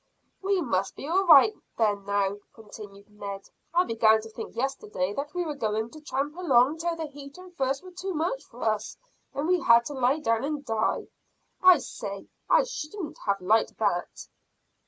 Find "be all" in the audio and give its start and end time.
0.95-1.25